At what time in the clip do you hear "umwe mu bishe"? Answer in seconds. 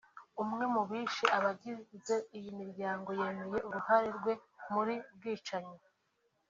0.43-1.25